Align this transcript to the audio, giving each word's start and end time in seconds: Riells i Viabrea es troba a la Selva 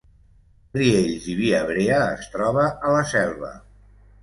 Riells 0.77 1.27
i 1.33 1.35
Viabrea 1.41 2.01
es 2.15 2.33
troba 2.37 2.67
a 2.89 2.97
la 2.97 3.07
Selva 3.15 3.55